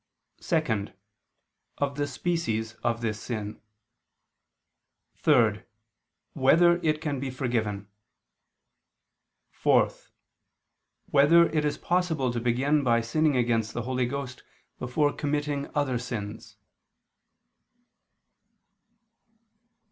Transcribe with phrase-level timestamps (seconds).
[0.39, 0.87] (2)
[1.77, 3.61] Of the species of this sin;
[5.17, 5.61] (3)
[6.33, 7.87] Whether it can be forgiven?
[9.51, 9.91] (4)
[11.11, 14.41] Whether it is possible to begin by sinning against the Holy Ghost
[14.79, 16.57] before committing other sins?